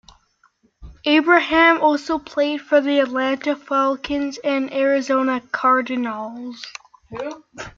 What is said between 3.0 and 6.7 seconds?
Atlanta Falcons and Arizona Cardinals.